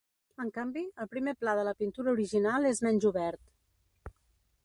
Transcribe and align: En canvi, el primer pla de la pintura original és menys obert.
En 0.43 0.47
canvi, 0.53 0.81
el 1.03 1.09
primer 1.11 1.33
pla 1.41 1.53
de 1.59 1.65
la 1.67 1.75
pintura 1.83 2.13
original 2.15 2.65
és 2.71 2.83
menys 2.87 3.07
obert. 3.13 4.15